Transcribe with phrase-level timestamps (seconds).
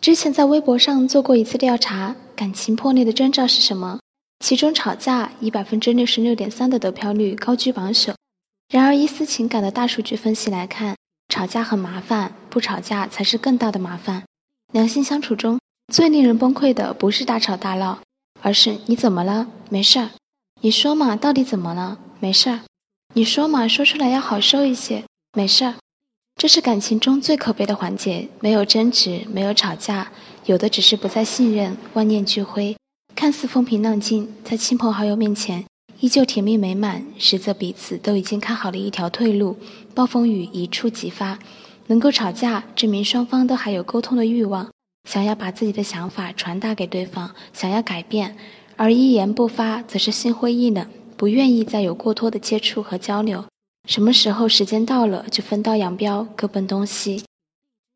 [0.00, 3.98] 之前在微博上做过一次调查，感情破裂的征兆是什么？
[4.38, 8.14] 其中吵架以百分之六十六点三的得票率高居榜首。
[8.68, 10.94] 然而，依私情感的大数据分析来看，
[11.28, 14.22] 吵架很麻烦，不吵架才是更大的麻烦。
[14.72, 15.58] 两性相处中
[15.92, 17.98] 最令人崩溃的不是大吵大闹，
[18.40, 19.48] 而是你怎么了？
[19.68, 20.10] 没事儿。
[20.60, 21.98] 你说嘛，到底怎么了？
[22.20, 22.60] 没事儿。
[23.14, 25.02] 你说嘛，说出来要好受一些。
[25.32, 25.74] 没事儿。
[26.38, 30.12] 这是感情中最可悲的环节，没有争执，没有吵架，
[30.46, 32.76] 有的只是不再信任，万念俱灰。
[33.16, 35.64] 看似风平浪静，在亲朋好友面前
[35.98, 39.56] 依旧甜蜜美满，实则彼此都已经看好了一条退路，
[39.96, 41.40] 暴风雨一触即发。
[41.88, 44.70] 能够吵架，证明双方都还有沟通的欲望，
[45.10, 48.30] 想要把自己的想法传达给对方，想要改变；
[48.76, 53.44] 而一言不发，则是心灰意冷，不愿意再有过多的接触和交流。
[53.88, 57.24] 什么时候时间到了，就分道扬镳，各奔东西。